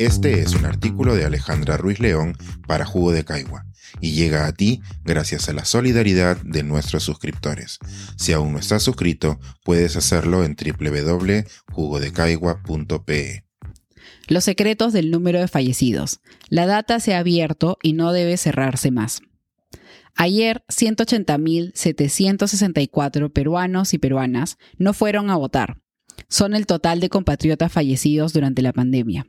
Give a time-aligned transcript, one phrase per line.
[0.00, 2.34] Este es un artículo de Alejandra Ruiz León
[2.66, 3.66] para Jugo de Caigua
[4.00, 7.78] y llega a ti gracias a la solidaridad de nuestros suscriptores.
[8.16, 13.44] Si aún no estás suscrito, puedes hacerlo en www.jugodecaigua.pe.
[14.26, 16.20] Los secretos del número de fallecidos.
[16.48, 19.20] La data se ha abierto y no debe cerrarse más.
[20.14, 25.82] Ayer, 180.764 peruanos y peruanas no fueron a votar.
[26.28, 29.26] Son el total de compatriotas fallecidos durante la pandemia.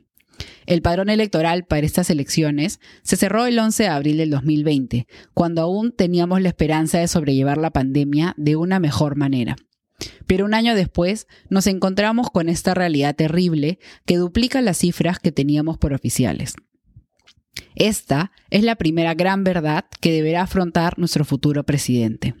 [0.66, 5.62] El padrón electoral para estas elecciones se cerró el 11 de abril del 2020, cuando
[5.62, 9.56] aún teníamos la esperanza de sobrellevar la pandemia de una mejor manera.
[10.26, 15.32] Pero un año después nos encontramos con esta realidad terrible que duplica las cifras que
[15.32, 16.54] teníamos por oficiales.
[17.74, 22.34] Esta es la primera gran verdad que deberá afrontar nuestro futuro presidente.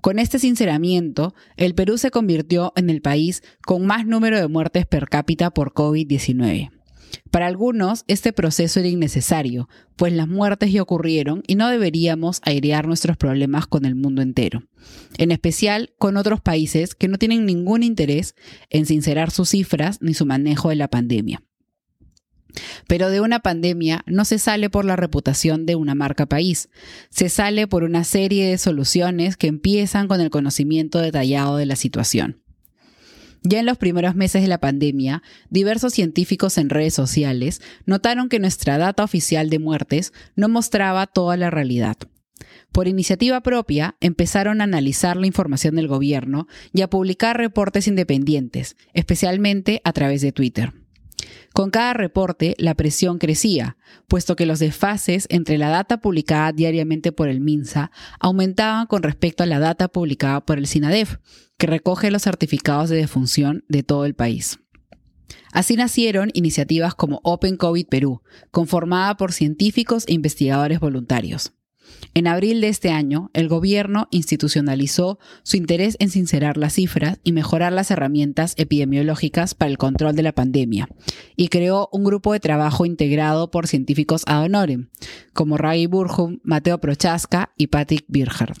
[0.00, 4.86] Con este sinceramiento, el Perú se convirtió en el país con más número de muertes
[4.86, 6.70] per cápita por COVID-19.
[7.30, 12.86] Para algunos, este proceso era innecesario, pues las muertes ya ocurrieron y no deberíamos airear
[12.86, 14.64] nuestros problemas con el mundo entero,
[15.18, 18.34] en especial con otros países que no tienen ningún interés
[18.68, 21.42] en sincerar sus cifras ni su manejo de la pandemia.
[22.88, 26.68] Pero de una pandemia no se sale por la reputación de una marca país,
[27.08, 31.76] se sale por una serie de soluciones que empiezan con el conocimiento detallado de la
[31.76, 32.42] situación.
[33.42, 38.38] Ya en los primeros meses de la pandemia, diversos científicos en redes sociales notaron que
[38.38, 41.96] nuestra data oficial de muertes no mostraba toda la realidad.
[42.72, 48.76] Por iniciativa propia, empezaron a analizar la información del gobierno y a publicar reportes independientes,
[48.92, 50.72] especialmente a través de Twitter.
[51.60, 53.76] Con cada reporte, la presión crecía,
[54.08, 59.42] puesto que los desfases entre la data publicada diariamente por el MINSA aumentaban con respecto
[59.42, 61.18] a la data publicada por el SINADEF,
[61.58, 64.58] que recoge los certificados de defunción de todo el país.
[65.52, 71.52] Así nacieron iniciativas como Open COVID Perú, conformada por científicos e investigadores voluntarios.
[72.14, 77.32] En abril de este año, el gobierno institucionalizó su interés en sincerar las cifras y
[77.32, 80.88] mejorar las herramientas epidemiológicas para el control de la pandemia,
[81.36, 84.88] y creó un grupo de trabajo integrado por científicos ad honorem,
[85.32, 88.54] como Ray Burham, Mateo Prochaska y Patrick Birger.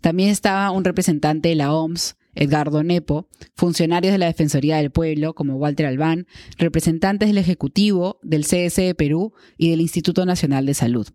[0.00, 5.34] También estaba un representante de la OMS, Edgardo Nepo, funcionarios de la Defensoría del Pueblo
[5.34, 6.26] como Walter Albán,
[6.56, 11.08] representantes del Ejecutivo, del CS de Perú y del Instituto Nacional de Salud.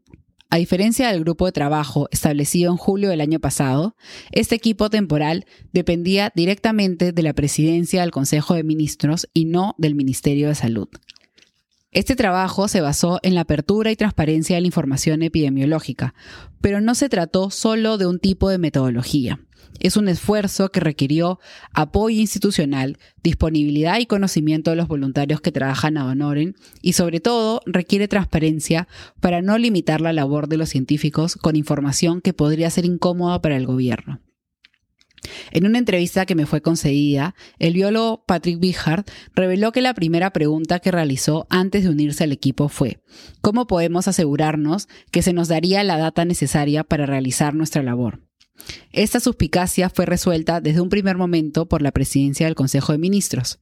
[0.54, 3.96] A diferencia del grupo de trabajo establecido en julio del año pasado,
[4.32, 9.96] este equipo temporal dependía directamente de la presidencia del Consejo de Ministros y no del
[9.96, 10.90] Ministerio de Salud.
[11.90, 16.14] Este trabajo se basó en la apertura y transparencia de la información epidemiológica,
[16.62, 19.40] pero no se trató solo de un tipo de metodología.
[19.80, 21.40] Es un esfuerzo que requirió
[21.74, 27.62] apoyo institucional, disponibilidad y conocimiento de los voluntarios que trabajan a Honoren y sobre todo
[27.66, 28.88] requiere transparencia
[29.20, 33.58] para no limitar la labor de los científicos con información que podría ser incómoda para
[33.58, 34.20] el gobierno.
[35.52, 40.34] En una entrevista que me fue concedida, el biólogo Patrick Bichard reveló que la primera
[40.34, 43.02] pregunta que realizó antes de unirse al equipo fue,
[43.42, 48.22] ¿cómo podemos asegurarnos que se nos daría la data necesaria para realizar nuestra labor?
[48.92, 53.60] Esta suspicacia fue resuelta desde un primer momento por la presidencia del Consejo de Ministros.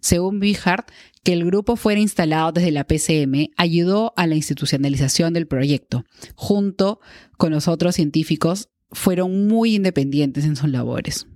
[0.00, 0.90] Según Bihart,
[1.22, 6.04] que el grupo fuera instalado desde la PCM ayudó a la institucionalización del proyecto.
[6.34, 7.00] Junto
[7.36, 11.26] con los otros científicos, fueron muy independientes en sus labores.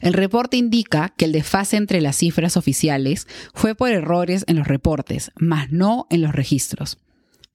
[0.00, 4.66] El reporte indica que el desfase entre las cifras oficiales fue por errores en los
[4.66, 6.98] reportes, más no en los registros.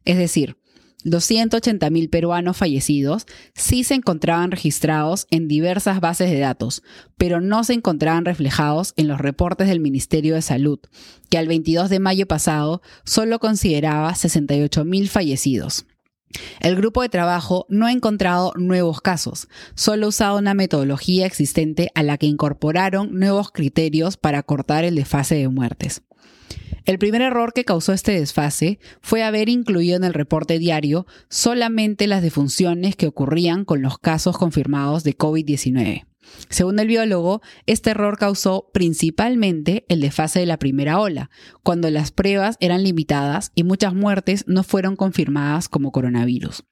[0.05, 0.57] Es decir,
[1.03, 6.83] 280.000 peruanos fallecidos sí se encontraban registrados en diversas bases de datos,
[7.17, 10.79] pero no se encontraban reflejados en los reportes del Ministerio de Salud,
[11.29, 15.85] que al 22 de mayo pasado solo consideraba 68.000 fallecidos.
[16.59, 21.91] El grupo de trabajo no ha encontrado nuevos casos, solo ha usado una metodología existente
[21.95, 26.01] a la que incorporaron nuevos criterios para cortar el desfase de muertes.
[26.85, 32.07] El primer error que causó este desfase fue haber incluido en el reporte diario solamente
[32.07, 36.05] las defunciones que ocurrían con los casos confirmados de COVID-19.
[36.49, 41.29] Según el biólogo, este error causó principalmente el desfase de la primera ola,
[41.63, 46.63] cuando las pruebas eran limitadas y muchas muertes no fueron confirmadas como coronavirus.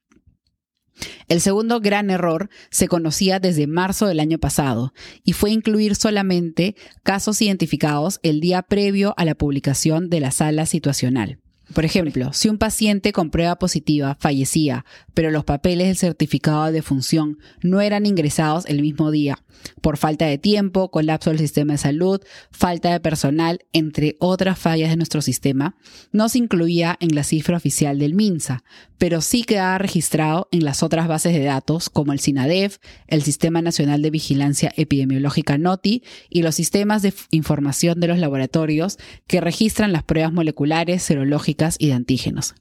[1.27, 4.93] El segundo gran error se conocía desde marzo del año pasado
[5.23, 10.65] y fue incluir solamente casos identificados el día previo a la publicación de la sala
[10.65, 11.40] situacional.
[11.73, 16.71] Por ejemplo, si un paciente con prueba positiva fallecía, pero los papeles del certificado de
[16.71, 19.39] defunción no eran ingresados el mismo día,
[19.81, 22.21] por falta de tiempo, colapso del sistema de salud,
[22.51, 25.75] falta de personal, entre otras fallas de nuestro sistema,
[26.11, 28.63] no se incluía en la cifra oficial del MINSA,
[28.97, 32.77] pero sí quedaba registrado en las otras bases de datos como el SINADEF,
[33.07, 38.97] el Sistema Nacional de Vigilancia Epidemiológica NOTI y los sistemas de información de los laboratorios
[39.27, 42.55] que registran las pruebas moleculares, serológicas, y de antígenos.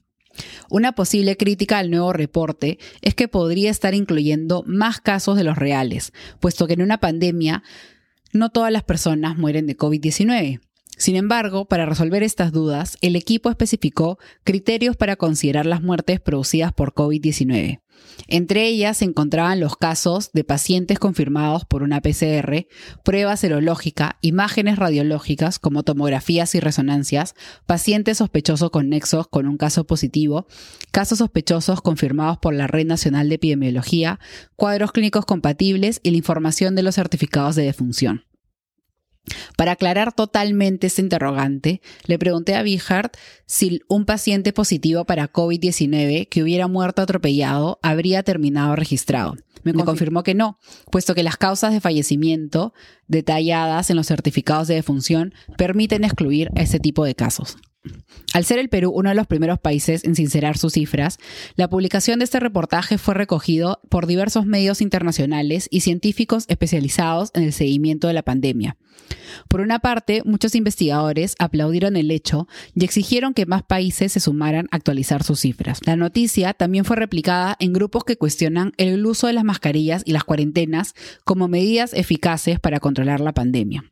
[0.69, 5.57] Una posible crítica al nuevo reporte es que podría estar incluyendo más casos de los
[5.57, 7.63] reales, puesto que en una pandemia
[8.31, 10.61] no todas las personas mueren de COVID-19.
[11.01, 16.73] Sin embargo, para resolver estas dudas, el equipo especificó criterios para considerar las muertes producidas
[16.73, 17.81] por COVID-19.
[18.27, 22.67] Entre ellas se encontraban los casos de pacientes confirmados por una PCR,
[23.03, 27.33] prueba serológica, imágenes radiológicas como tomografías y resonancias,
[27.65, 30.45] pacientes sospechosos con nexos con un caso positivo,
[30.91, 34.19] casos sospechosos confirmados por la Red Nacional de Epidemiología,
[34.55, 38.25] cuadros clínicos compatibles y la información de los certificados de defunción.
[39.55, 43.15] Para aclarar totalmente este interrogante, le pregunté a Bihart
[43.45, 49.35] si un paciente positivo para COVID-19 que hubiera muerto atropellado habría terminado registrado.
[49.63, 50.57] Me confirmó que no,
[50.91, 52.73] puesto que las causas de fallecimiento
[53.07, 57.57] detalladas en los certificados de defunción permiten excluir ese tipo de casos.
[58.33, 61.17] Al ser el Perú uno de los primeros países en sincerar sus cifras,
[61.55, 67.43] la publicación de este reportaje fue recogido por diversos medios internacionales y científicos especializados en
[67.43, 68.77] el seguimiento de la pandemia.
[69.47, 74.67] Por una parte, muchos investigadores aplaudieron el hecho y exigieron que más países se sumaran
[74.71, 75.79] a actualizar sus cifras.
[75.85, 80.11] La noticia también fue replicada en grupos que cuestionan el uso de las mascarillas y
[80.11, 80.93] las cuarentenas
[81.25, 83.91] como medidas eficaces para controlar la pandemia.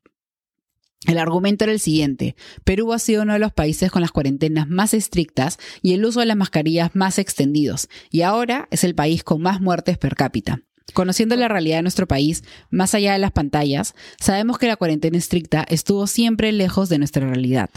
[1.05, 2.35] El argumento era el siguiente.
[2.63, 6.19] Perú ha sido uno de los países con las cuarentenas más estrictas y el uso
[6.19, 10.61] de las mascarillas más extendidos, y ahora es el país con más muertes per cápita.
[10.93, 15.17] Conociendo la realidad de nuestro país, más allá de las pantallas, sabemos que la cuarentena
[15.17, 17.69] estricta estuvo siempre lejos de nuestra realidad.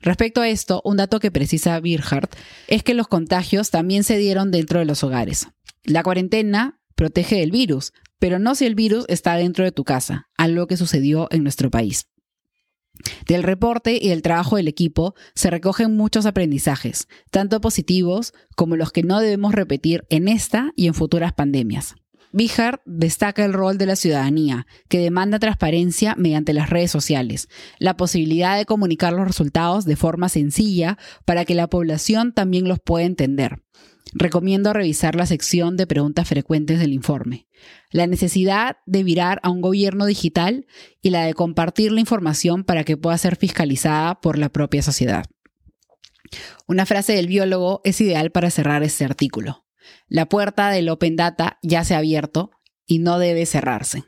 [0.00, 2.34] Respecto a esto, un dato que precisa Birhart
[2.66, 5.48] es que los contagios también se dieron dentro de los hogares.
[5.84, 10.28] La cuarentena protege del virus, pero no si el virus está dentro de tu casa,
[10.36, 12.06] algo que sucedió en nuestro país.
[13.26, 18.92] Del reporte y del trabajo del equipo se recogen muchos aprendizajes, tanto positivos como los
[18.92, 21.94] que no debemos repetir en esta y en futuras pandemias.
[22.32, 27.48] Bihar destaca el rol de la ciudadanía, que demanda transparencia mediante las redes sociales,
[27.78, 32.78] la posibilidad de comunicar los resultados de forma sencilla para que la población también los
[32.78, 33.62] pueda entender.
[34.18, 37.48] Recomiendo revisar la sección de preguntas frecuentes del informe.
[37.90, 40.66] La necesidad de virar a un gobierno digital
[41.02, 45.26] y la de compartir la información para que pueda ser fiscalizada por la propia sociedad.
[46.66, 49.66] Una frase del biólogo es ideal para cerrar este artículo.
[50.08, 52.52] La puerta del Open Data ya se ha abierto
[52.86, 54.04] y no debe cerrarse.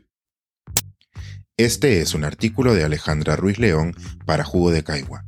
[1.59, 3.95] Este es un artículo de Alejandra Ruiz León
[4.25, 5.28] para Jugo de Caigua